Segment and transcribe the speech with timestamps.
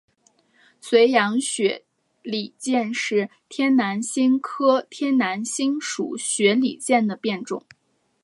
[0.81, 1.85] 绥阳雪
[2.23, 7.63] 里见是天南星科天南星属雪里见的变种。